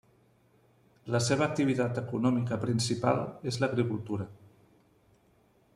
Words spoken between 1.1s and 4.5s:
La seva activitat econòmica principal és l'agricultura.